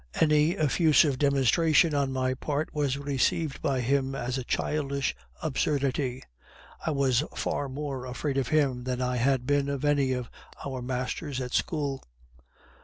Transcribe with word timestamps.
Any 0.19 0.57
effusive 0.57 1.19
demonstration 1.19 1.93
on 1.93 2.11
my 2.11 2.33
part 2.33 2.73
was 2.73 2.97
received 2.97 3.61
by 3.61 3.81
him 3.81 4.15
as 4.15 4.39
a 4.39 4.43
childish 4.43 5.15
absurdity. 5.43 6.23
I 6.83 6.89
was 6.89 7.23
far 7.35 7.69
more 7.69 8.07
afraid 8.07 8.39
of 8.39 8.47
him 8.47 8.85
than 8.85 8.99
I 8.99 9.17
had 9.17 9.45
been 9.45 9.69
of 9.69 9.85
any 9.85 10.11
of 10.13 10.27
our 10.65 10.81
masters 10.81 11.39
at 11.39 11.53
school. 11.53 12.01